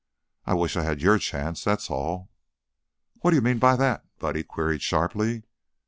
I 0.47 0.55
wish 0.55 0.75
I'd 0.75 0.81
had 0.85 1.01
your 1.03 1.19
chance, 1.19 1.63
that's 1.63 1.91
all." 1.91 2.31
"What 3.19 3.29
d'you 3.29 3.41
mean 3.41 3.59
by 3.59 3.75
that?" 3.75 4.03
Buddy 4.17 4.41
queried, 4.43 4.81
sharply. 4.81 5.43